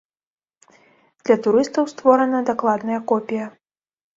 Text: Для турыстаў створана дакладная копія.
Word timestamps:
Для 1.27 1.35
турыстаў 1.47 1.83
створана 1.93 2.41
дакладная 2.51 2.99
копія. 3.13 3.45